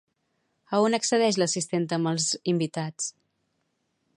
A 0.77 0.77
on 0.85 0.97
accedeix 0.97 1.37
l'assistenta 1.41 1.99
amb 1.99 2.11
els 2.13 2.27
invitats? 2.55 3.11